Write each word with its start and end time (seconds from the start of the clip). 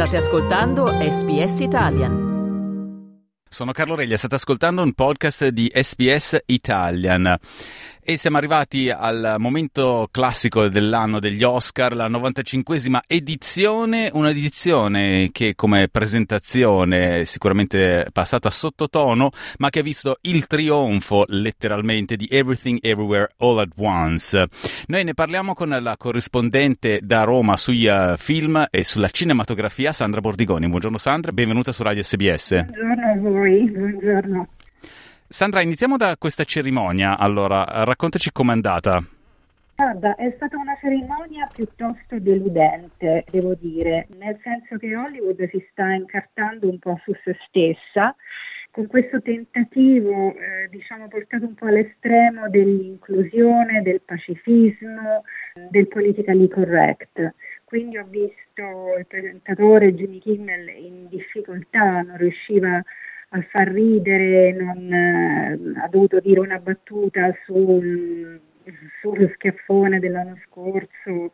State 0.00 0.16
ascoltando 0.16 0.86
SBS 0.86 1.60
Italian. 1.60 2.12
Sono 3.50 3.72
Carlo 3.72 3.94
Reglia, 3.94 4.16
state 4.16 4.36
ascoltando 4.36 4.80
un 4.80 4.94
podcast 4.94 5.48
di 5.48 5.70
SBS 5.74 6.38
Italian. 6.46 7.38
E 8.02 8.16
siamo 8.16 8.38
arrivati 8.38 8.88
al 8.88 9.34
momento 9.38 10.08
classico 10.10 10.68
dell'anno 10.68 11.20
degli 11.20 11.42
Oscar, 11.42 11.94
la 11.94 12.08
95esima 12.08 13.00
edizione, 13.06 14.10
un'edizione 14.12 15.28
che 15.32 15.54
come 15.54 15.88
presentazione 15.88 17.20
è 17.20 17.24
sicuramente 17.24 18.06
passata 18.10 18.50
sottotono, 18.50 19.28
ma 19.58 19.68
che 19.68 19.80
ha 19.80 19.82
visto 19.82 20.16
il 20.22 20.46
trionfo 20.46 21.24
letteralmente 21.28 22.16
di 22.16 22.26
Everything 22.30 22.78
Everywhere 22.80 23.28
All 23.38 23.58
at 23.58 23.72
Once. 23.76 24.48
Noi 24.86 25.04
ne 25.04 25.12
parliamo 25.12 25.52
con 25.52 25.68
la 25.68 25.96
corrispondente 25.98 27.00
da 27.02 27.22
Roma 27.22 27.58
sui 27.58 27.86
uh, 27.86 28.16
film 28.16 28.66
e 28.70 28.82
sulla 28.82 29.10
cinematografia, 29.10 29.92
Sandra 29.92 30.20
Bordigoni. 30.20 30.66
Buongiorno 30.68 30.96
Sandra, 30.96 31.32
benvenuta 31.32 31.70
su 31.70 31.82
Radio 31.82 32.02
SBS. 32.02 32.64
Buongiorno 32.64 33.10
a 33.10 33.18
voi, 33.18 33.70
buongiorno. 33.70 34.48
Sandra, 35.32 35.62
iniziamo 35.62 35.96
da 35.96 36.16
questa 36.18 36.42
cerimonia. 36.42 37.16
Allora, 37.16 37.64
raccontaci 37.84 38.32
com'è 38.32 38.50
andata. 38.50 39.00
Guarda, 39.76 40.16
è 40.16 40.32
stata 40.34 40.56
una 40.56 40.76
cerimonia 40.80 41.48
piuttosto 41.52 42.18
deludente, 42.18 43.24
devo 43.30 43.54
dire, 43.54 44.08
nel 44.18 44.36
senso 44.42 44.76
che 44.76 44.96
Hollywood 44.96 45.48
si 45.50 45.64
sta 45.70 45.92
incartando 45.92 46.68
un 46.68 46.80
po' 46.80 46.98
su 47.04 47.12
se 47.22 47.36
stessa 47.46 48.12
con 48.72 48.88
questo 48.88 49.22
tentativo, 49.22 50.34
eh, 50.34 50.68
diciamo, 50.68 51.06
portato 51.06 51.44
un 51.44 51.54
po' 51.54 51.66
all'estremo 51.66 52.50
dell'inclusione, 52.50 53.82
del 53.82 54.00
pacifismo, 54.00 55.22
del 55.70 55.86
politically 55.86 56.48
correct. 56.48 57.34
Quindi 57.62 57.98
ho 57.98 58.06
visto 58.10 58.98
il 58.98 59.06
presentatore 59.06 59.94
Jimmy 59.94 60.18
Kimmel 60.18 60.68
in 60.70 61.06
difficoltà, 61.08 62.02
non 62.02 62.16
riusciva 62.16 62.78
a 62.78 62.84
a 63.32 63.42
far 63.50 63.68
ridere, 63.68 64.52
non, 64.52 64.92
eh, 64.92 65.80
ha 65.80 65.88
dovuto 65.88 66.18
dire 66.20 66.40
una 66.40 66.58
battuta 66.58 67.32
sul, 67.44 68.40
sullo 69.00 69.30
schiaffone 69.34 70.00
dell'anno 70.00 70.36
scorso, 70.46 71.30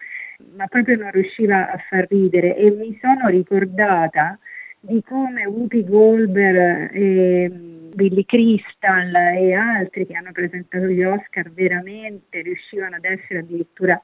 ma 0.57 0.67
proprio 0.67 0.97
non 0.97 1.11
riusciva 1.11 1.71
a 1.71 1.79
far 1.89 2.07
ridere. 2.09 2.57
E 2.57 2.71
mi 2.71 2.99
sono 3.01 3.29
ricordata 3.29 4.39
di 4.81 5.03
come 5.03 5.47
Whoopi 5.47 5.85
Goldberg 5.85 6.95
e 6.95 7.51
Billy 7.95 8.25
Crystal 8.27 9.15
e 9.35 9.55
altri 9.55 10.07
che 10.07 10.15
hanno 10.15 10.33
presentato 10.33 10.87
gli 10.87 11.03
Oscar 11.03 11.51
veramente 11.51 12.43
riuscivano 12.43 12.97
ad 12.97 13.05
essere 13.05 13.39
addirittura 13.39 13.99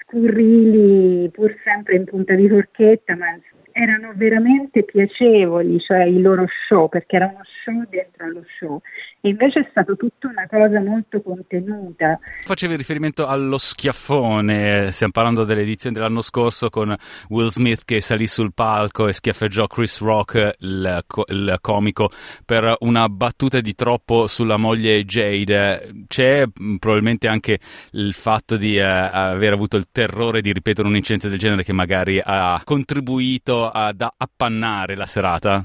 scurrili, 0.00 1.28
pur 1.30 1.54
sempre 1.62 1.96
in 1.96 2.04
punta 2.04 2.34
di 2.34 2.48
forchetta, 2.48 3.14
ma 3.16 3.38
erano 3.78 4.12
veramente 4.16 4.82
piacevoli, 4.82 5.78
cioè 5.78 6.02
i 6.02 6.20
loro 6.20 6.46
show, 6.66 6.88
perché 6.88 7.14
era 7.14 7.26
uno 7.26 7.44
show 7.62 7.84
dentro 7.88 8.24
allo 8.24 8.44
show. 8.58 8.80
E 9.20 9.28
invece 9.28 9.60
è 9.60 9.66
stato 9.70 9.96
tutta 9.96 10.26
una 10.26 10.48
cosa 10.48 10.80
molto 10.80 11.22
contenuta. 11.22 12.18
Facevi 12.42 12.74
riferimento 12.74 13.26
allo 13.26 13.56
schiaffone, 13.56 14.90
stiamo 14.90 15.12
parlando 15.12 15.44
dell'edizione 15.44 15.94
dell'anno 15.94 16.20
scorso 16.20 16.70
con 16.70 16.94
Will 17.28 17.48
Smith 17.48 17.82
che 17.84 18.00
salì 18.00 18.26
sul 18.26 18.52
palco 18.52 19.06
e 19.06 19.12
schiaffeggiò 19.12 19.66
Chris 19.68 20.00
Rock, 20.00 20.56
il, 20.58 21.04
il 21.28 21.58
comico, 21.60 22.10
per 22.44 22.76
una 22.80 23.08
battuta 23.08 23.60
di 23.60 23.74
troppo 23.76 24.26
sulla 24.26 24.56
moglie 24.56 25.04
Jade. 25.04 26.04
C'è 26.08 26.44
mm, 26.44 26.76
probabilmente 26.76 27.28
anche 27.28 27.60
il 27.92 28.12
fatto 28.12 28.56
di 28.56 28.76
eh, 28.76 28.82
aver 28.82 29.52
avuto 29.52 29.76
il 29.76 29.86
terrore 29.92 30.40
di 30.40 30.52
ripetere 30.52 30.88
un 30.88 30.96
incidente 30.96 31.28
del 31.28 31.38
genere 31.38 31.62
che 31.62 31.72
magari 31.72 32.20
ha 32.24 32.60
contribuito 32.64 33.67
ad 33.70 34.06
appannare 34.16 34.94
la 34.96 35.06
serata? 35.06 35.64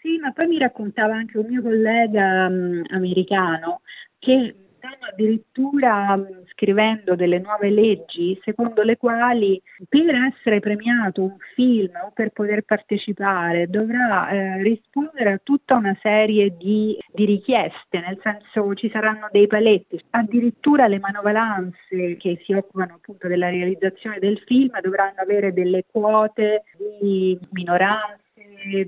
Sì, 0.00 0.18
ma 0.18 0.32
poi 0.32 0.46
mi 0.46 0.58
raccontava 0.58 1.14
anche 1.14 1.38
un 1.38 1.46
mio 1.46 1.62
collega 1.62 2.46
um, 2.46 2.82
americano 2.90 3.80
che 4.18 4.65
stanno 4.86 5.10
addirittura 5.10 6.14
um, 6.14 6.44
scrivendo 6.52 7.16
delle 7.16 7.40
nuove 7.40 7.70
leggi 7.70 8.38
secondo 8.44 8.82
le 8.82 8.96
quali 8.96 9.60
per 9.88 10.14
essere 10.14 10.60
premiato 10.60 11.22
un 11.22 11.36
film 11.54 11.90
o 12.04 12.12
per 12.14 12.30
poter 12.30 12.62
partecipare 12.62 13.66
dovrà 13.66 14.28
eh, 14.28 14.62
rispondere 14.62 15.32
a 15.32 15.40
tutta 15.42 15.74
una 15.74 15.96
serie 16.00 16.56
di, 16.56 16.96
di, 17.12 17.24
richieste, 17.24 17.98
nel 17.98 18.18
senso 18.22 18.74
ci 18.74 18.88
saranno 18.90 19.28
dei 19.30 19.46
paletti, 19.46 20.00
addirittura 20.10 20.86
le 20.86 20.98
manovalanze 20.98 22.16
che 22.18 22.40
si 22.44 22.52
occupano 22.52 22.94
appunto 22.94 23.26
della 23.26 23.50
realizzazione 23.50 24.18
del 24.18 24.38
film 24.46 24.78
dovranno 24.80 25.20
avere 25.20 25.52
delle 25.52 25.84
quote 25.90 26.64
di 27.00 27.38
minoranze, 27.50 28.22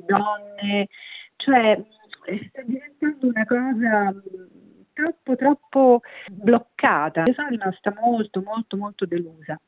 donne, 0.07 0.89
cioè 1.37 1.81
sta 2.49 2.63
diventando 2.63 3.27
una 3.27 3.45
cosa 3.47 4.15
troppo 4.99 5.37
troppo 5.37 6.01
bloccata. 6.31 7.23
Io 7.27 7.35
sono 7.35 7.49
rimasta 7.49 7.95
molto 8.01 8.43
molto 8.43 8.77
molto 8.77 9.07
delusa. 9.07 9.59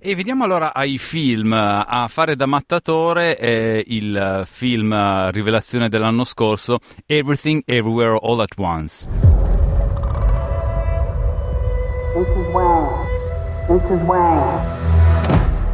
E 0.00 0.14
vediamo 0.16 0.42
allora 0.44 0.74
ai 0.74 0.98
film. 0.98 1.52
A 1.52 2.06
fare 2.08 2.34
da 2.34 2.46
mattatore 2.46 3.36
è 3.36 3.82
il 3.86 4.42
film 4.46 5.30
rivelazione 5.30 5.88
dell'anno 5.88 6.24
scorso, 6.24 6.78
Everything 7.06 7.62
Everywhere 7.66 8.18
All 8.20 8.40
at 8.40 8.56
Once. 8.56 9.06
Mrs. 12.16 12.52
Wang. 12.52 13.06
Mrs. 13.68 14.02
Wang. 14.06 14.60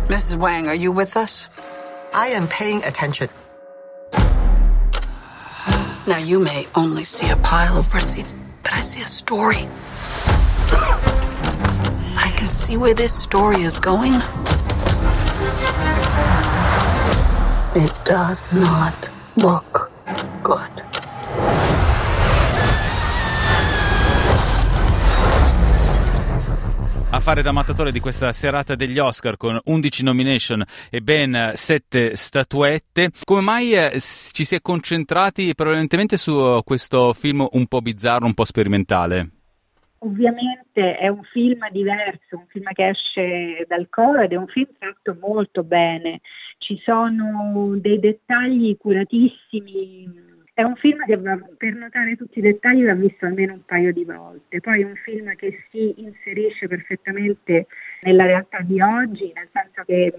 Mrs. 0.09 0.37
Wang, 0.37 0.67
are 0.67 0.77
you 0.77 0.93
with 0.93 1.17
us? 1.17 1.49
I 2.13 2.35
am 2.35 2.47
paying 2.49 2.83
attention. 2.85 3.29
Now, 6.07 6.17
you 6.17 6.39
may 6.39 6.67
only 6.75 7.05
see 7.05 7.31
a 7.31 7.37
pile 7.37 7.77
of 7.77 7.93
receipts 7.93 8.33
I 8.79 8.81
see 8.81 9.03
a 9.03 9.07
story. 9.07 9.67
I 12.17 12.33
can 12.37 12.49
see 12.49 12.77
where 12.77 12.95
this 12.95 13.13
story 13.13 13.63
is 13.63 13.77
going. 13.77 14.15
It 17.75 17.93
does 18.05 18.53
not 18.53 19.11
look 19.35 19.91
good. 20.45 20.78
Fare 27.29 27.43
da 27.43 27.53
mattatore 27.53 27.93
di 27.93 28.01
questa 28.01 28.33
serata 28.33 28.75
degli 28.75 28.99
Oscar 28.99 29.37
con 29.37 29.61
11 29.63 30.03
nomination 30.03 30.65
e 30.91 31.03
ben 31.03 31.51
7 31.53 32.17
statuette. 32.17 33.11
Come 33.23 33.43
mai 33.43 33.75
eh, 33.75 34.01
ci 34.01 34.47
si 34.47 34.55
è 34.55 34.63
concentrati 34.63 35.55
prevalentemente 35.55 36.17
su 36.17 36.59
questo 36.65 37.13
film 37.13 37.47
un 37.53 37.67
po' 37.67 37.83
bizzarro, 37.83 38.25
un 38.25 38.33
po' 38.33 38.47
sperimentale? 38.47 39.29
Ovviamente 39.99 40.97
è 40.97 41.09
un 41.09 41.23
film 41.25 41.69
diverso, 41.71 42.39
un 42.39 42.47
film 42.49 42.65
che 42.73 42.89
esce 42.89 43.67
dal 43.69 43.89
coro 43.91 44.23
ed 44.23 44.33
è 44.33 44.37
un 44.37 44.47
film 44.47 44.69
fatto 44.79 45.15
molto 45.21 45.63
bene. 45.65 46.23
Ci 46.57 46.81
sono 46.83 47.77
dei 47.79 47.99
dettagli 47.99 48.75
curatissimi 48.79 50.28
è 50.59 50.65
un 50.65 50.75
film 50.75 51.05
che 51.05 51.17
va, 51.17 51.39
per 51.57 51.73
notare 51.75 52.17
tutti 52.17 52.41
i 52.41 52.43
dettagli 52.43 52.85
va 52.85 52.95
visto 52.95 53.25
almeno 53.25 53.53
un 53.53 53.65
paio 53.65 53.93
di 53.93 54.03
volte, 54.03 54.61
poi 54.61 54.81
è 54.81 54.85
un 54.85 54.97
film 54.97 55.33
che 55.37 55.57
si 55.71 55.95
inserisce 55.99 56.67
perfettamente 56.67 57.69
nella 58.03 58.25
realtà 58.27 58.59
di 58.63 58.81
oggi, 58.81 59.31
nel 59.37 59.49
senso 59.53 59.85
che 59.87 60.13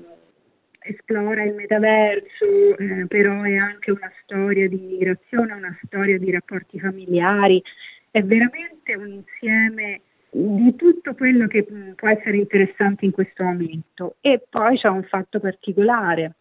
esplora 0.80 1.44
il 1.44 1.56
metaverso, 1.56 2.78
eh, 2.78 3.06
però 3.08 3.42
è 3.42 3.58
anche 3.58 3.92
una 3.92 4.10
storia 4.24 4.70
di 4.70 4.82
immigrazione, 4.82 5.52
una 5.52 5.78
storia 5.84 6.18
di 6.18 6.32
rapporti 6.32 6.80
familiari, 6.80 7.62
è 8.10 8.24
veramente 8.24 8.96
un 8.96 9.10
insieme 9.10 10.00
di 10.32 10.74
tutto 10.78 11.16
quello 11.16 11.48
che 11.48 11.68
può 11.98 12.08
essere 12.08 12.38
interessante 12.38 13.04
in 13.04 13.12
questo 13.12 13.44
momento. 13.44 14.16
E 14.22 14.42
poi 14.50 14.78
c'è 14.78 14.88
un 14.88 15.04
fatto 15.04 15.42
particolare, 15.42 16.36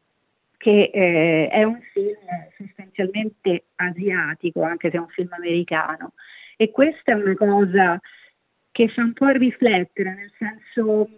che 0.58 0.90
eh, 0.92 1.48
è 1.48 1.62
un 1.62 1.80
film 1.92 2.18
sostanzialmente 2.56 3.66
asiatico, 3.76 4.62
anche 4.62 4.90
se 4.90 4.96
è 4.96 5.00
un 5.00 5.08
film 5.08 5.32
americano. 5.32 6.12
E 6.56 6.70
questa 6.70 7.12
è 7.12 7.14
una 7.14 7.34
cosa 7.34 8.00
che 8.72 8.88
fa 8.88 9.02
un 9.02 9.12
po' 9.12 9.28
riflettere, 9.28 10.14
nel 10.14 10.32
senso, 10.36 11.08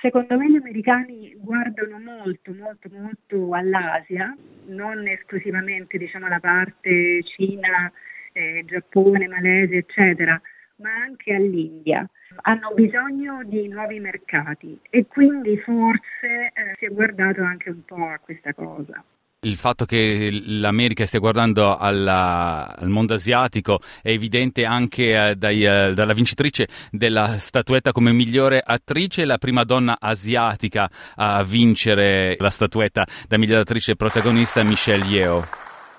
secondo 0.00 0.38
me 0.38 0.48
gli 0.50 0.56
americani 0.56 1.34
guardano 1.36 1.98
molto, 1.98 2.54
molto, 2.54 2.88
molto 2.90 3.52
all'Asia, 3.52 4.34
non 4.66 5.06
esclusivamente 5.08 5.98
diciamo 5.98 6.28
la 6.28 6.40
parte 6.40 7.22
Cina, 7.24 7.92
eh, 8.32 8.64
Giappone, 8.66 9.26
Malesia, 9.26 9.78
eccetera, 9.78 10.40
ma 10.76 10.90
anche 11.06 11.32
all'India. 11.34 12.08
Hanno 12.42 12.72
bisogno 12.74 13.42
di 13.44 13.68
nuovi 13.68 13.98
mercati 14.00 14.78
e 14.90 15.06
quindi 15.06 15.58
forse 15.58 16.52
eh, 16.52 16.74
si 16.78 16.86
è 16.86 16.88
guardato 16.88 17.42
anche 17.42 17.70
un 17.70 17.84
po' 17.84 18.04
a 18.06 18.18
questa 18.18 18.52
cosa. 18.52 19.02
il 19.40 19.56
fatto 19.56 19.84
che 19.84 20.42
l'America 20.44 21.06
stia 21.06 21.20
guardando 21.20 21.76
alla, 21.76 22.74
al 22.76 22.88
mondo 22.88 23.14
asiatico 23.14 23.80
è 24.02 24.10
evidente 24.10 24.64
anche 24.64 25.28
eh, 25.28 25.36
dai, 25.36 25.64
eh, 25.64 25.92
dalla 25.94 26.12
vincitrice 26.12 26.66
della 26.90 27.38
statuetta 27.38 27.92
come 27.92 28.12
migliore 28.12 28.60
attrice, 28.64 29.24
la 29.24 29.38
prima 29.38 29.62
donna 29.62 29.98
asiatica 30.00 30.90
a 31.14 31.42
vincere 31.44 32.36
la 32.38 32.50
statuetta 32.50 33.06
da 33.28 33.38
migliore 33.38 33.60
attrice 33.60 33.94
protagonista 33.94 34.62
Michelle 34.64 35.04
Yeoh. 35.04 35.44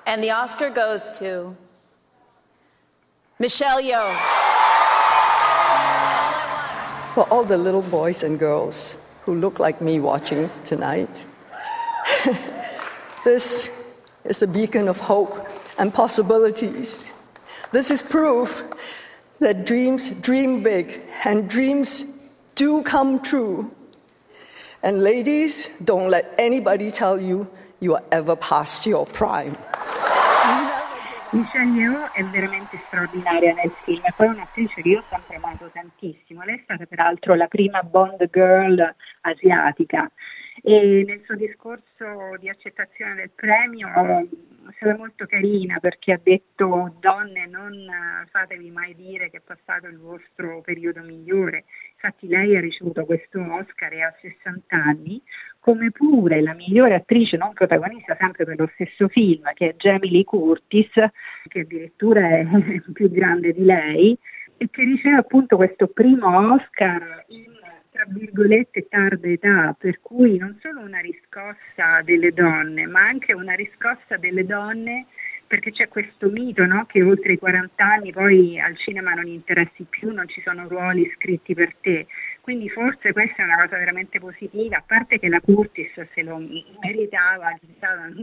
And 0.04 0.22
the 0.22 0.32
Oscar 0.32 0.72
goes 0.72 1.10
to 1.20 1.56
Michelle 3.38 3.82
Yeoh. 3.82 4.37
For 7.18 7.28
all 7.34 7.44
the 7.44 7.58
little 7.58 7.81
boys 7.81 8.22
and 8.22 8.38
girls 8.38 8.96
who 9.24 9.34
look 9.34 9.58
like 9.58 9.81
me 9.81 10.00
watching 10.00 10.52
tonight, 10.64 11.10
this 13.24 13.72
is 14.24 14.44
a 14.44 14.48
beacon 14.48 14.88
of 14.88 15.00
hope 15.00 15.50
and 15.80 15.92
possibilities. 15.92 17.12
This 17.72 17.90
is 17.90 18.04
proof 18.04 18.64
that 19.40 19.66
dreams 19.66 20.12
dream 20.12 20.62
big 20.62 21.02
and 21.25 21.50
dreams 21.50 22.06
do 22.54 22.84
come 22.84 23.19
true. 23.19 23.72
And 24.84 25.02
ladies, 25.02 25.69
don't 25.84 26.12
let 26.12 26.36
anybody 26.38 26.92
tell 26.92 27.19
you 27.19 27.48
you 27.80 27.96
are 27.96 28.04
ever 28.12 28.36
past 28.36 28.86
your 28.86 29.08
prime. 29.08 29.58
Michelle 31.30 31.72
Yeoh 31.72 32.12
è 32.12 32.24
veramente 32.24 32.82
straordinaria 32.86 33.54
nel 33.54 33.74
film, 33.84 34.06
e 34.06 34.14
poi 34.16 34.28
è 34.28 34.30
un'attrice 34.30 34.82
che 34.82 34.88
io 34.88 35.00
ho 35.00 35.06
sempre 35.10 35.36
amato 35.36 35.70
tantissimo. 35.72 36.44
Lei 36.44 36.56
è 36.56 36.62
stata 36.64 36.86
peraltro 36.86 37.36
la 37.36 37.48
prima 37.48 37.84
Bond 37.84 38.30
girl 38.32 38.96
asiatica 39.22 40.10
e 40.63 41.04
nel 41.06 41.21
suo 41.25 41.36
discorso 41.36 42.36
di 42.39 42.50
accettazione 42.50 43.15
del 43.15 43.31
premio 43.33 43.88
è 43.88 44.74
stata 44.75 44.98
molto 44.98 45.25
carina 45.25 45.80
perché 45.80 46.13
ha 46.13 46.19
detto 46.21 46.95
donne 47.00 47.45
non 47.48 47.74
fatevi 48.30 48.69
mai 48.69 48.95
dire 48.95 49.30
che 49.30 49.38
è 49.38 49.42
passato 49.42 49.88
il 49.88 49.98
vostro 49.98 50.62
periodo 50.62 51.01
migliore. 51.01 51.65
Infatti 51.94 52.27
lei 52.27 52.56
ha 52.56 52.59
ricevuto 52.59 53.06
questo 53.06 53.39
Oscar 53.39 53.94
e 53.94 54.01
ha 54.01 54.13
60 54.19 54.75
anni, 54.75 55.21
come 55.59 55.92
pure 55.92 56.42
la 56.42 56.54
migliore 56.54 56.95
attrice 56.95 57.38
non 57.38 57.54
protagonista 57.54 58.15
sempre 58.19 58.45
per 58.45 58.59
lo 58.59 58.69
stesso 58.74 59.07
film 59.07 59.51
che 59.54 59.69
è 59.69 59.75
Jamie 59.75 60.12
Lee 60.12 60.24
Curtis, 60.24 60.92
che 61.48 61.59
addirittura 61.59 62.27
è 62.27 62.45
più 62.94 63.09
grande 63.09 63.54
di 63.54 63.63
lei 63.63 64.18
e 64.57 64.69
che 64.69 64.83
riceve 64.83 65.18
appunto 65.18 65.56
questo 65.56 65.88
primo 65.88 66.54
Oscar 66.54 67.24
in 67.27 67.57
tra 67.98 68.06
virgolette 68.10 68.88
tarda 68.88 69.28
età, 69.28 69.76
per 69.78 70.00
cui 70.02 70.38
non 70.38 70.56
solo 70.62 70.82
una 70.82 71.00
riscossa 71.00 72.04
delle 72.04 72.32
donne, 72.32 72.86
ma 72.86 73.02
anche 73.02 73.34
una 73.34 73.56
riscossa 73.56 74.18
delle 74.18 74.46
donne 74.46 75.08
perché 75.48 75.72
c'è 75.72 75.88
questo 75.88 76.30
mito 76.30 76.66
no? 76.66 76.86
che 76.86 77.02
oltre 77.02 77.34
i 77.34 77.38
40 77.38 77.84
anni 77.84 78.12
poi 78.12 78.60
al 78.60 78.78
cinema 78.78 79.14
non 79.14 79.28
interessi 79.28 79.86
più, 79.90 80.12
non 80.12 80.28
ci 80.28 80.42
sono 80.42 80.68
ruoli 80.68 81.10
scritti 81.16 81.56
per 81.56 81.74
te. 81.82 82.06
Quindi 82.42 82.70
forse 82.70 83.14
questa 83.14 83.42
è 83.42 83.46
una 83.46 83.64
cosa 83.64 83.78
veramente 83.78 84.20
positiva, 84.20 84.78
a 84.78 84.84
parte 84.86 85.18
che 85.18 85.28
la 85.30 85.42
Curtis 85.42 85.92
se 86.14 86.22
lo 86.22 86.38
meritava, 86.82 87.58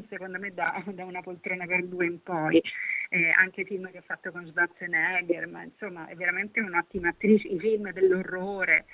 secondo 0.08 0.38
me 0.38 0.52
da, 0.52 0.82
da 0.86 1.04
una 1.04 1.20
poltrona 1.20 1.66
per 1.66 1.84
due 1.84 2.06
in 2.06 2.22
poi, 2.22 2.62
eh, 3.08 3.30
anche 3.30 3.62
i 3.62 3.64
film 3.64 3.90
che 3.90 3.98
ha 3.98 4.04
fatto 4.06 4.30
con 4.30 4.46
Schwarzenegger, 4.46 5.48
ma 5.48 5.62
insomma 5.62 6.06
è 6.06 6.14
veramente 6.14 6.60
un'ottima 6.60 7.08
attrice, 7.08 7.48
i 7.48 7.58
film 7.58 7.90
dell'orrore, 7.90 8.84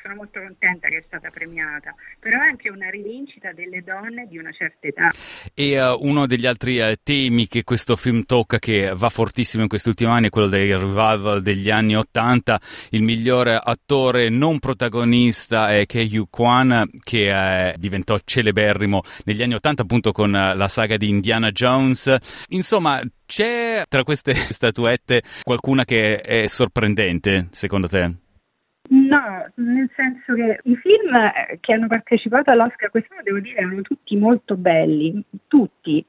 sono 0.00 0.14
molto 0.14 0.40
contenta 0.40 0.88
che 0.88 0.98
è 0.98 1.04
stata 1.06 1.30
premiata, 1.30 1.94
però 2.18 2.38
è 2.40 2.46
anche 2.46 2.70
una 2.70 2.88
rivincita 2.88 3.52
delle 3.52 3.82
donne 3.82 4.26
di 4.26 4.38
una 4.38 4.52
certa 4.52 4.86
età. 4.86 5.10
E 5.54 5.80
uh, 5.80 5.98
uno 6.00 6.26
degli 6.26 6.46
altri 6.46 6.78
uh, 6.78 6.94
temi 7.02 7.46
che 7.46 7.64
questo 7.64 7.96
film 7.96 8.24
tocca, 8.24 8.58
che 8.58 8.92
va 8.94 9.08
fortissimo 9.08 9.62
in 9.62 9.68
questi 9.68 9.88
ultimi 9.88 10.10
anni, 10.10 10.26
è 10.26 10.30
quello 10.30 10.48
del 10.48 10.78
revival 10.78 11.42
degli 11.42 11.70
anni 11.70 11.96
Ottanta, 11.96 12.60
il 12.90 13.02
migliore 13.02 13.60
attore 13.62 14.28
non 14.28 14.58
protagonista 14.58 15.72
è 15.72 15.86
Kei 15.86 16.26
Kwan, 16.30 16.88
che 17.02 17.30
uh, 17.30 17.78
diventò 17.78 18.18
celeberrimo 18.24 19.02
negli 19.24 19.42
anni 19.42 19.54
Ottanta 19.54 19.82
appunto 19.82 20.12
con 20.12 20.30
la 20.30 20.68
saga 20.68 20.96
di 20.96 21.08
Indiana 21.08 21.50
Jones. 21.50 22.14
Insomma, 22.48 23.00
c'è 23.26 23.82
tra 23.88 24.02
queste 24.02 24.34
statuette 24.52 25.22
qualcuna 25.42 25.84
che 25.84 26.20
è 26.20 26.46
sorprendente, 26.46 27.48
secondo 27.50 27.88
te? 27.88 28.23
No, 28.88 29.46
nel 29.56 29.90
senso 29.96 30.34
che 30.34 30.60
i 30.64 30.76
film 30.76 31.14
eh, 31.14 31.58
che 31.60 31.72
hanno 31.72 31.86
partecipato 31.86 32.50
all'Oscar 32.50 32.90
quest'anno, 32.90 33.22
devo 33.22 33.38
dire, 33.40 33.58
erano 33.58 33.80
tutti 33.80 34.16
molto 34.16 34.56
belli, 34.56 35.22
tutti. 35.48 36.04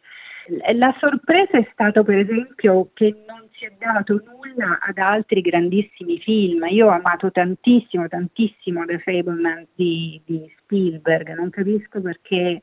La 0.74 0.96
sorpresa 1.00 1.58
è 1.58 1.68
stato 1.72 2.04
per 2.04 2.20
esempio 2.20 2.90
che 2.94 3.24
non 3.26 3.48
si 3.54 3.66
è 3.66 3.74
dato 3.80 4.22
nulla 4.24 4.78
ad 4.80 4.98
altri 5.00 5.42
grandissimi 5.42 6.20
film. 6.20 6.66
Io 6.70 6.88
ho 6.88 6.92
amato 6.92 7.32
tantissimo, 7.32 8.08
tantissimo 8.08 8.86
The 8.86 9.00
Fableman 9.00 9.66
di, 9.74 10.22
di 10.24 10.54
Spielberg, 10.60 11.34
non 11.34 11.50
capisco 11.50 12.00
perché 12.00 12.62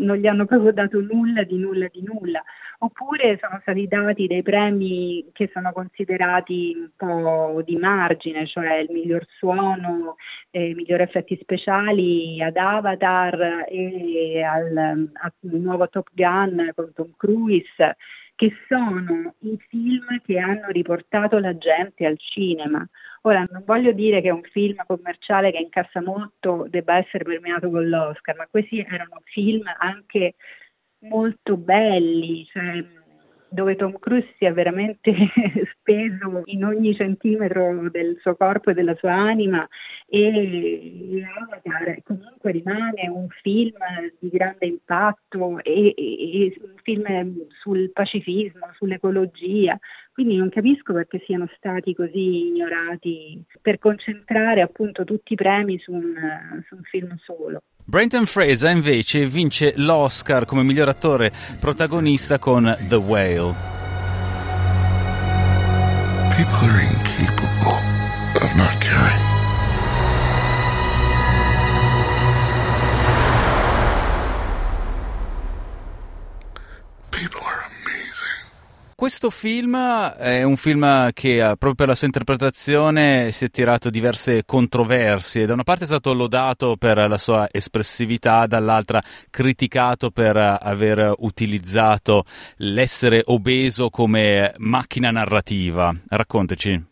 non 0.00 0.16
gli 0.16 0.26
hanno 0.26 0.44
proprio 0.44 0.72
dato 0.72 1.00
nulla 1.00 1.42
di 1.44 1.56
nulla 1.56 1.88
di 1.90 2.02
nulla, 2.02 2.42
oppure 2.78 3.38
sono 3.40 3.58
stati 3.62 3.86
dati 3.86 4.26
dei 4.26 4.42
premi 4.42 5.28
che 5.32 5.50
sono 5.52 5.72
considerati 5.72 6.74
un 6.76 6.90
po' 6.96 7.62
di 7.64 7.76
margine, 7.76 8.46
cioè 8.46 8.76
il 8.76 8.90
miglior 8.90 9.26
suono, 9.38 10.16
eh, 10.50 10.74
miglior 10.74 11.00
effetti 11.00 11.38
speciali 11.40 12.42
ad 12.42 12.56
Avatar 12.56 13.66
e 13.68 14.42
al, 14.42 14.76
al 14.76 15.32
nuovo 15.40 15.88
Top 15.88 16.08
Gun 16.12 16.72
con 16.74 16.92
Tom 16.94 17.12
Cruise 17.16 17.96
che 18.40 18.54
sono 18.68 19.34
i 19.40 19.58
film 19.68 20.18
che 20.24 20.38
hanno 20.38 20.68
riportato 20.68 21.38
la 21.38 21.58
gente 21.58 22.06
al 22.06 22.18
cinema. 22.18 22.82
Ora, 23.22 23.46
non 23.50 23.64
voglio 23.66 23.92
dire 23.92 24.22
che 24.22 24.30
un 24.30 24.40
film 24.40 24.76
commerciale 24.86 25.52
che 25.52 25.58
incassa 25.58 26.00
molto 26.00 26.66
debba 26.70 26.96
essere 26.96 27.22
premiato 27.22 27.68
con 27.68 27.86
l'Oscar, 27.86 28.36
ma 28.36 28.46
questi 28.50 28.78
erano 28.78 29.20
film 29.24 29.64
anche 29.76 30.36
molto 31.00 31.58
belli, 31.58 32.46
cioè 32.46 32.82
dove 33.50 33.76
Tom 33.76 33.98
Cruise 33.98 34.32
si 34.38 34.46
è 34.46 34.52
veramente 34.54 35.12
speso 35.76 36.40
in 36.46 36.64
ogni 36.64 36.94
centimetro 36.94 37.90
del 37.90 38.16
suo 38.20 38.36
corpo 38.36 38.70
e 38.70 38.74
della 38.74 38.94
sua 38.94 39.12
anima 39.12 39.68
e 40.12 41.22
Avatar 41.38 42.02
comunque 42.02 42.50
rimane 42.50 43.08
un 43.08 43.28
film 43.42 43.76
di 44.18 44.28
grande 44.28 44.66
impatto 44.66 45.62
e, 45.62 45.94
e, 45.96 46.46
e 46.46 46.60
un 46.62 46.74
film 46.82 47.46
sul 47.62 47.90
pacifismo, 47.92 48.70
sull'ecologia, 48.76 49.78
quindi 50.12 50.36
non 50.36 50.48
capisco 50.50 50.92
perché 50.92 51.22
siano 51.24 51.48
stati 51.56 51.94
così 51.94 52.48
ignorati 52.48 53.40
per 53.62 53.78
concentrare 53.78 54.62
appunto 54.62 55.04
tutti 55.04 55.34
i 55.34 55.36
premi 55.36 55.78
su 55.78 55.92
un, 55.92 56.12
su 56.66 56.74
un 56.74 56.82
film 56.82 57.16
solo. 57.24 57.62
Brenton 57.84 58.26
Fraser 58.26 58.74
invece 58.74 59.26
vince 59.26 59.74
l'Oscar 59.76 60.44
come 60.44 60.64
miglior 60.64 60.88
attore 60.88 61.30
protagonista 61.60 62.40
con 62.40 62.64
The 62.88 62.96
Whale. 62.96 63.54
People 66.36 66.68
are 66.68 66.82
incapable 66.82 67.78
of 68.42 68.54
not 68.56 68.76
caring. 68.80 69.29
Questo 79.00 79.30
film 79.30 79.78
è 80.18 80.42
un 80.42 80.56
film 80.56 81.10
che 81.14 81.36
eh, 81.36 81.56
proprio 81.56 81.72
per 81.72 81.88
la 81.88 81.94
sua 81.94 82.06
interpretazione 82.06 83.30
si 83.30 83.46
è 83.46 83.48
tirato 83.48 83.88
diverse 83.88 84.44
controversie. 84.44 85.46
Da 85.46 85.54
una 85.54 85.62
parte 85.62 85.84
è 85.84 85.86
stato 85.86 86.12
lodato 86.12 86.76
per 86.76 87.08
la 87.08 87.16
sua 87.16 87.48
espressività, 87.50 88.46
dall'altra 88.46 89.00
criticato 89.30 90.10
per 90.10 90.36
aver 90.36 91.14
utilizzato 91.16 92.24
l'essere 92.56 93.22
obeso 93.24 93.88
come 93.88 94.52
macchina 94.58 95.10
narrativa. 95.10 95.90
Raccontaci. 96.06 96.88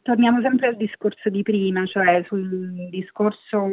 Torniamo 0.00 0.42
sempre 0.42 0.68
al 0.68 0.76
discorso 0.76 1.28
di 1.28 1.42
prima, 1.42 1.84
cioè 1.86 2.22
sul 2.28 2.88
discorso 2.90 3.66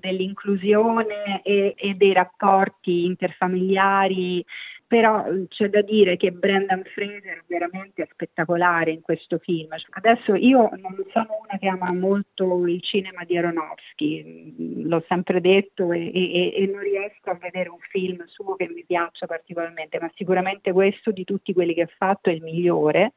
dell'inclusione 0.00 1.42
e, 1.44 1.74
e 1.76 1.94
dei 1.94 2.14
rapporti 2.14 3.04
interfamiliari 3.04 4.44
però 4.86 5.24
mm, 5.24 5.44
c'è 5.48 5.68
da 5.68 5.82
dire 5.82 6.16
che 6.16 6.30
Brendan 6.30 6.82
Fraser 6.84 7.44
veramente 7.46 8.02
è 8.02 8.08
spettacolare 8.10 8.90
in 8.90 9.00
questo 9.00 9.38
film. 9.38 9.68
Adesso 9.90 10.34
io 10.34 10.70
non 10.76 10.96
sono 11.12 11.38
una 11.46 11.58
che 11.58 11.68
ama 11.68 11.92
molto 11.92 12.66
il 12.66 12.82
cinema 12.82 13.24
di 13.24 13.36
Aronofsky, 13.36 14.54
mm, 14.60 14.88
l'ho 14.88 15.04
sempre 15.08 15.40
detto 15.40 15.92
e, 15.92 16.10
e, 16.12 16.52
e 16.54 16.66
non 16.66 16.80
riesco 16.80 17.30
a 17.30 17.38
vedere 17.40 17.68
un 17.68 17.80
film 17.90 18.24
suo 18.26 18.56
che 18.56 18.68
mi 18.68 18.84
piaccia 18.84 19.26
particolarmente, 19.26 19.98
ma 20.00 20.10
sicuramente 20.14 20.72
questo 20.72 21.10
di 21.10 21.24
tutti 21.24 21.52
quelli 21.52 21.74
che 21.74 21.82
ha 21.82 21.90
fatto 21.96 22.30
è 22.30 22.32
il 22.32 22.42
migliore. 22.42 23.14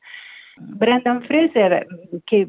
Brendan 0.59 1.21
Fraser, 1.21 1.86
mm, 1.86 2.17
che 2.24 2.47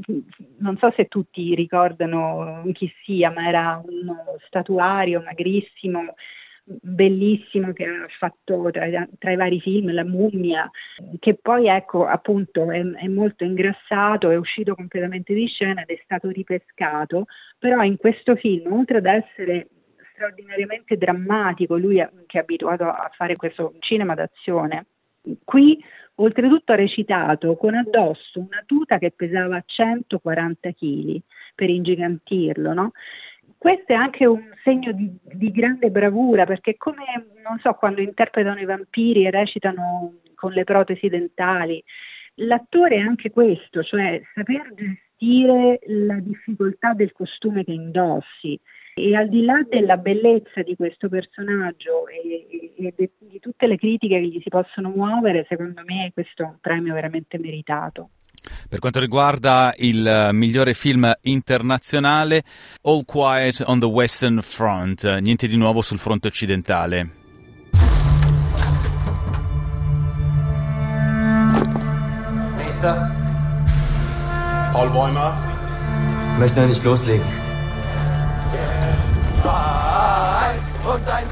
non 0.59 0.77
so 0.79 0.93
se 0.97 1.07
tutti 1.07 1.55
ricordano 1.55 2.63
chi 2.73 2.91
sia, 3.05 3.31
ma 3.31 3.49
era 3.49 3.83
uno 3.85 4.37
statuario 4.47 5.21
magrissimo, 5.23 6.15
bellissimo 6.81 7.73
che 7.73 7.85
ha 7.85 8.07
fatto 8.19 8.69
tra, 8.71 8.87
tra, 9.19 9.33
i 9.33 9.37
vari 9.37 9.61
film, 9.61 9.93
La 9.93 10.05
mummia, 10.05 10.71
che 11.19 11.35
poi 11.35 11.69
ecco 11.69 12.07
appunto 12.07 12.71
è, 12.71 12.81
è, 12.81 13.09
molto 13.09 13.45
ingrassato, 13.45 14.31
è 14.31 14.37
uscito 14.37 14.75
completamente 14.75 15.35
di 15.35 15.47
scena 15.47 15.83
ed 15.83 15.89
è 15.89 16.01
stato 16.05 16.29
ripescato, 16.29 17.27
però 17.59 17.83
in 17.83 17.97
questo 17.97 18.37
film, 18.37 18.73
oltre 18.73 18.99
ad 18.99 19.07
essere 19.07 19.69
straordinariamente 20.13 20.97
drammatico, 20.97 21.77
lui 21.77 21.99
è, 21.99 22.11
che 22.27 22.39
è 22.39 22.43
abituato 22.43 22.85
a 22.85 23.11
fare 23.15 23.37
questo 23.37 23.75
cinema 23.79 24.15
d'azione, 24.15 24.87
qui 25.45 25.83
oltretutto 26.17 26.73
ha 26.73 26.77
recitato 26.77 27.57
con 27.57 27.75
addosso 27.75 28.41
una 28.41 28.63
tuta 28.67 28.99
che 28.99 29.13
pesava 29.15 29.63
140 29.65 30.73
kg 30.73 31.21
per 31.55 31.71
ingigantirlo, 31.71 32.73
no? 32.73 32.93
Questo 33.59 33.93
è 33.93 33.97
anche 33.97 34.25
un 34.25 34.51
segno 34.63 34.93
di, 34.93 35.11
di, 35.21 35.51
grande 35.51 35.91
bravura 35.91 36.47
perché 36.47 36.77
come 36.77 37.05
non 37.43 37.59
so 37.59 37.73
quando 37.75 38.01
interpretano 38.01 38.61
i 38.61 38.65
vampiri 38.65 39.27
e 39.27 39.31
recitano 39.31 40.15
con 40.37 40.53
le 40.53 40.63
protesi 40.63 41.09
dentali. 41.09 41.83
L'attore 42.37 42.97
è 42.97 43.01
anche 43.01 43.31
questo 43.31 43.83
cioè 43.83 44.23
saper 44.33 44.73
gestire 44.75 45.81
la 45.87 46.21
difficoltà 46.21 46.95
del 46.95 47.11
costume 47.11 47.65
che 47.65 47.73
indossi. 47.73 48.59
E 48.95 49.17
al 49.17 49.29
di 49.29 49.45
là 49.45 49.65
della 49.69 49.97
bellezza 49.97 50.63
di 50.63 50.77
questo 50.77 51.09
personaggio 51.09 52.07
e, 52.07 52.75
e, 52.77 52.95
e 52.97 53.11
di 53.19 53.41
tutte 53.41 53.67
le 53.67 53.77
critiche 53.77 54.21
che 54.21 54.27
gli 54.27 54.41
si 54.41 54.49
possono 54.49 54.91
muovere 54.91 55.47
secondo 55.49 55.83
me 55.85 56.11
questo 56.15 56.45
è 56.45 56.47
un 56.47 56.59
premio 56.61 56.95
veramente 56.95 57.39
meritato 57.39 58.11
per 58.69 58.79
quanto 58.79 59.01
riguarda 59.01 59.75
il 59.79 60.07
eh, 60.07 60.33
migliore 60.33 60.75
film 60.75 61.11
internazionale, 61.23 62.43
All 62.83 63.05
Quiet 63.05 63.63
on 63.67 63.81
the 63.81 63.87
Western 63.87 64.41
Front, 64.43 65.19
niente 65.19 65.47
di 65.47 65.57
nuovo 65.57 65.83
sul 65.83 65.99
fronte 65.99 66.29
occidentale. 66.29 67.11
Nächster. 72.57 73.15
Paul 74.73 74.91
Bäumer. 74.91 75.35
Ich 76.33 76.39
möchte 76.39 76.61
noch 76.61 76.69
nicht 76.69 76.85
loslegen. 76.85 77.27
Und 80.89 81.07
ein 81.07 81.25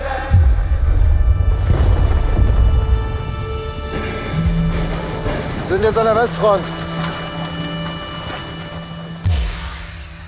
sind 5.64 5.82
jetzt 5.82 5.98
an 5.98 6.04
der 6.04 6.14
Westfront. 6.14 6.62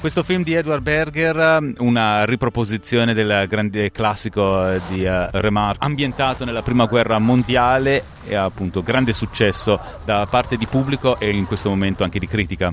Questo 0.00 0.22
film 0.22 0.44
di 0.44 0.54
Edward 0.54 0.80
Berger, 0.80 1.74
una 1.78 2.24
riproposizione 2.24 3.14
del 3.14 3.46
grande 3.48 3.90
classico 3.90 4.78
di 4.88 5.04
uh, 5.04 5.28
Remarque, 5.32 5.84
ambientato 5.84 6.44
nella 6.44 6.62
prima 6.62 6.84
guerra 6.86 7.18
mondiale 7.18 8.04
e 8.24 8.36
ha 8.36 8.44
appunto 8.44 8.84
grande 8.84 9.12
successo 9.12 9.78
da 10.04 10.24
parte 10.30 10.56
di 10.56 10.66
pubblico 10.66 11.18
e 11.18 11.30
in 11.30 11.46
questo 11.46 11.68
momento 11.68 12.04
anche 12.04 12.20
di 12.20 12.28
critica. 12.28 12.72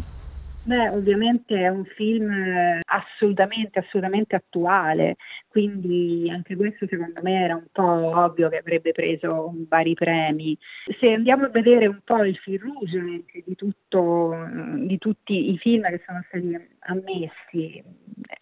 Beh, 0.66 0.90
ovviamente 0.90 1.56
è 1.56 1.68
un 1.68 1.86
film 1.86 2.28
eh, 2.32 2.80
assolutamente, 2.86 3.78
assolutamente 3.78 4.36
attuale, 4.36 5.16
quindi 5.48 6.28
anche 6.32 6.56
questo 6.56 6.88
secondo 6.88 7.20
me 7.22 7.44
era 7.44 7.54
un 7.56 7.68
po' 7.72 7.84
ovvio 7.84 8.50
che 8.50 8.58
avrebbe 8.58 8.92
preso 8.92 9.54
vari 9.70 9.94
premi. 9.94 10.58
Se 11.00 11.14
andiamo 11.14 11.46
a 11.46 11.50
vedere 11.50 11.86
un 11.86 12.00
po' 12.04 12.24
il 12.24 12.36
fil 12.38 12.60
rouge 12.60 13.24
di, 13.46 13.56
tutto, 13.56 14.34
mm, 14.34 14.88
di 14.88 14.98
tutti 14.98 15.52
i 15.52 15.58
film 15.60 15.88
che 15.88 16.02
sono 16.04 16.24
stati 16.30 16.58
ammessi, 16.80 17.84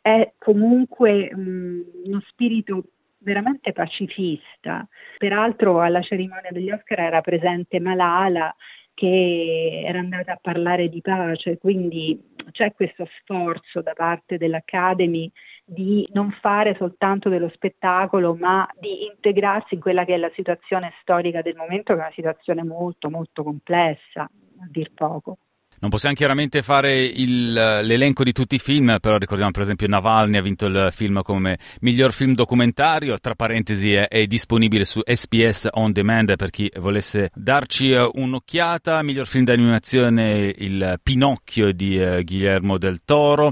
è 0.02 0.32
comunque 0.38 1.30
um, 1.34 1.84
uno 2.06 2.24
spirito 2.30 2.86
veramente 3.18 3.74
pacifista. 3.74 4.88
Peraltro 5.18 5.82
alla 5.82 6.02
cerimonia 6.02 6.52
degli 6.52 6.72
Oscar 6.72 7.02
era 7.02 7.20
presente 7.20 7.82
Malala 7.82 8.56
che 8.94 9.84
era 9.86 10.00
andata 10.00 10.34
a 10.34 10.40
parlare 10.42 10.90
di 10.90 11.02
pace, 11.02 11.58
quindi 11.58 12.22
c'è 12.52 12.74
questo 12.74 13.08
sforzo 13.20 13.82
da 13.82 13.94
parte 13.94 14.38
dell'Academy 14.38 15.32
di 15.66 16.08
non 16.14 16.32
fare 16.42 16.76
soltanto 16.78 17.30
dello 17.30 17.50
spettacolo, 17.54 18.36
ma 18.36 18.68
di 18.80 19.06
integrarsi 19.06 19.76
in 19.76 19.80
quella 19.80 20.06
che 20.06 20.14
è 20.14 20.18
la 20.18 20.32
situazione 20.36 20.94
storica 21.02 21.42
del 21.42 21.56
momento, 21.56 21.94
che 21.94 22.00
è 22.00 22.04
una 22.04 22.14
situazione 22.14 22.64
molto, 22.64 23.10
molto 23.10 23.44
complessa, 23.44 24.24
a 24.24 24.68
dir 24.70 24.92
poco. 24.94 25.38
Non 25.84 25.92
possiamo 25.92 26.16
chiaramente 26.16 26.62
fare 26.62 27.02
il, 27.02 27.52
l'elenco 27.52 28.24
di 28.24 28.32
tutti 28.32 28.56
i 28.56 28.58
film, 28.58 29.00
però 29.02 29.18
ricordiamo 29.18 29.52
per 29.52 29.64
esempio 29.64 29.86
Navalny 29.86 30.38
ha 30.38 30.42
vinto 30.42 30.66
il 30.68 30.88
film 30.92 31.22
come 31.24 31.58
miglior 31.82 32.14
film 32.14 32.36
documentario, 32.36 33.20
tra 33.20 33.36
parentesi 33.36 33.94
è, 33.94 34.08
è 34.08 34.26
disponibile 34.26 34.86
su 34.86 35.02
SPS 35.04 35.68
On 35.74 35.92
Demand 35.92 36.38
per 36.38 36.52
chi 36.52 36.72
volesse 36.80 37.32
darci 37.36 37.90
uh, 37.90 38.10
un'occhiata, 38.14 39.04
miglior 39.04 39.28
film 39.28 39.44
d'animazione 39.44 40.54
il 40.56 41.02
Pinocchio 41.04 41.74
di 41.74 41.98
uh, 41.98 42.24
Guillermo 42.24 42.78
del 42.78 43.04
Toro. 43.04 43.52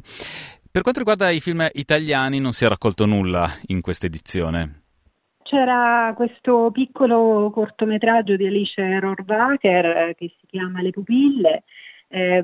Per 0.71 0.83
quanto 0.83 0.99
riguarda 0.99 1.29
i 1.31 1.41
film 1.41 1.67
italiani 1.73 2.39
non 2.39 2.53
si 2.53 2.63
è 2.63 2.69
raccolto 2.69 3.05
nulla 3.05 3.49
in 3.65 3.81
questa 3.81 4.05
edizione. 4.05 4.83
C'era 5.43 6.13
questo 6.15 6.69
piccolo 6.71 7.51
cortometraggio 7.53 8.37
di 8.37 8.47
Alice 8.47 8.99
Rohrwacher 9.01 9.85
eh, 9.85 10.15
che 10.17 10.33
si 10.39 10.47
chiama 10.47 10.81
Le 10.81 10.91
pupille, 10.91 11.63
eh, 12.11 12.43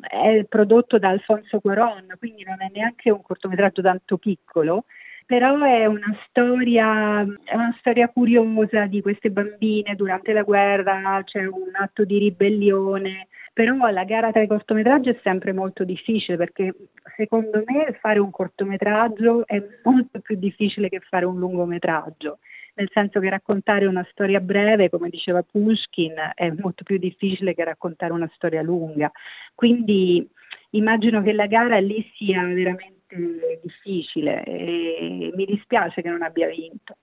è 0.00 0.44
prodotto 0.44 0.98
da 0.98 1.08
Alfonso 1.08 1.58
Cuaron, 1.60 2.06
quindi 2.18 2.44
non 2.44 2.60
è 2.60 2.70
neanche 2.72 3.10
un 3.10 3.22
cortometraggio 3.22 3.80
tanto 3.80 4.18
piccolo, 4.18 4.84
però 5.24 5.58
è 5.64 5.86
una 5.86 6.14
storia, 6.28 7.22
è 7.22 7.54
una 7.54 7.74
storia 7.78 8.08
curiosa 8.08 8.86
di 8.86 9.00
queste 9.00 9.30
bambine 9.30 9.96
durante 9.96 10.32
la 10.32 10.42
guerra, 10.42 11.22
c'è 11.24 11.46
un 11.46 11.70
atto 11.72 12.04
di 12.04 12.18
ribellione, 12.18 13.28
però 13.52 13.74
la 13.88 14.04
gara 14.04 14.30
tra 14.30 14.42
i 14.42 14.46
cortometraggi 14.46 15.08
è 15.08 15.20
sempre 15.22 15.52
molto 15.52 15.82
difficile 15.82 16.36
perché 16.36 16.74
secondo 17.16 17.62
me 17.64 17.96
fare 18.00 18.18
un 18.18 18.30
cortometraggio 18.30 19.46
è 19.46 19.62
molto 19.82 20.20
più 20.20 20.36
difficile 20.36 20.90
che 20.90 21.00
fare 21.00 21.24
un 21.24 21.38
lungometraggio 21.38 22.38
nel 22.76 22.90
senso 22.92 23.20
che 23.20 23.30
raccontare 23.30 23.86
una 23.86 24.06
storia 24.10 24.40
breve, 24.40 24.90
come 24.90 25.08
diceva 25.08 25.42
Pushkin, 25.42 26.14
è 26.34 26.50
molto 26.50 26.84
più 26.84 26.98
difficile 26.98 27.54
che 27.54 27.64
raccontare 27.64 28.12
una 28.12 28.30
storia 28.34 28.62
lunga. 28.62 29.10
Quindi 29.54 30.28
immagino 30.70 31.22
che 31.22 31.32
la 31.32 31.46
gara 31.46 31.78
lì 31.78 32.06
sia 32.16 32.42
veramente 32.42 33.60
difficile 33.62 34.44
e 34.44 35.32
mi 35.34 35.44
dispiace 35.46 36.02
che 36.02 36.10
non 36.10 36.22
abbia 36.22 36.48
vinto. 36.48 36.96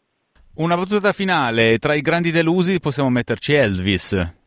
Una 0.55 0.75
battuta 0.75 1.11
finale, 1.11 1.79
tra 1.79 1.95
i 1.95 2.01
grandi 2.01 2.29
delusi 2.29 2.79
possiamo 2.79 3.09
metterci 3.09 3.53
Elvis. 3.53 4.41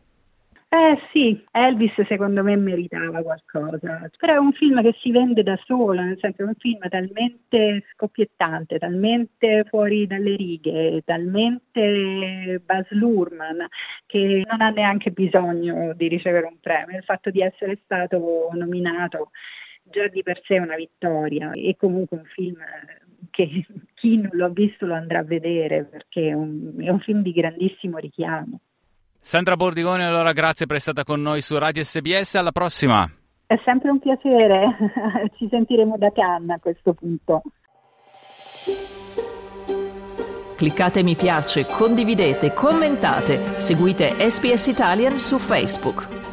Eh 0.69 0.99
sì, 1.13 1.43
Elvis 1.53 1.93
secondo 2.09 2.43
me 2.43 2.57
meritava 2.57 3.23
qualcosa, 3.23 4.11
però 4.19 4.35
è 4.35 4.37
un 4.37 4.53
film 4.53 4.83
che 4.83 4.95
si 5.01 5.13
vende 5.13 5.43
da 5.45 5.57
solo, 5.65 6.01
nel 6.03 6.19
senso 6.21 6.43
è 6.43 6.45
un 6.45 6.55
film 6.59 6.81
talmente 6.89 7.85
scoppiettante, 7.93 8.79
talmente 8.79 9.65
fuori 9.69 10.07
dalle 10.09 10.35
righe, 10.35 11.03
talmente 11.05 12.61
Baz 12.65 12.91
Luhrmann 12.91 13.63
che 14.07 14.43
non 14.47 14.61
ha 14.61 14.71
neanche 14.71 15.13
bisogno 15.13 15.95
di 15.95 16.09
ricevere 16.09 16.47
un 16.47 16.59
premio. 16.61 16.99
Il 16.99 17.05
fatto 17.05 17.31
di 17.31 17.41
essere 17.41 17.79
stato 17.85 18.49
nominato 18.53 19.31
già 19.85 20.09
di 20.09 20.23
per 20.25 20.43
sé 20.45 20.57
è 20.57 20.59
una 20.59 20.77
vittoria 20.77 21.53
e 21.53 21.77
comunque 21.79 22.17
un 22.19 22.25
film 22.25 22.57
che 23.31 23.65
chi 23.95 24.17
non 24.19 24.31
l'ha 24.33 24.49
visto 24.49 24.85
lo 24.85 24.95
andrà 24.95 25.21
a 25.21 25.25
vedere 25.25 25.85
perché 25.85 26.29
è 26.31 26.33
un, 26.33 26.75
è 26.79 26.89
un 26.91 27.01
film 27.01 27.23
di 27.23 27.33
grandissimo 27.33 27.99
richiamo. 27.99 28.61
Sandra 29.27 29.57
Bordigone, 29.57 30.05
allora 30.05 30.31
grazie 30.31 30.67
per 30.67 30.77
essere 30.77 30.93
stata 30.93 31.03
con 31.03 31.21
noi 31.21 31.41
su 31.41 31.59
Radio 31.59 31.83
SBS, 31.83 32.37
alla 32.37 32.53
prossima. 32.53 33.11
È 33.45 33.61
sempre 33.65 33.91
un 33.91 33.99
piacere, 33.99 34.77
ci 35.37 35.49
sentiremo 35.51 35.99
da 35.99 36.13
Cannes 36.13 36.51
a 36.51 36.61
questo 36.61 36.93
punto. 36.95 37.43
Cliccate 40.55 41.03
mi 41.03 41.17
piace, 41.17 41.67
condividete, 41.67 42.53
commentate, 42.53 43.59
seguite 43.59 44.11
SBS 44.31 44.69
Italian 44.69 45.19
su 45.19 45.39
Facebook. 45.39 46.26